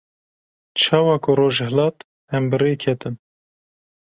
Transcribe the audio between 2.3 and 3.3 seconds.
em bi rê ketin.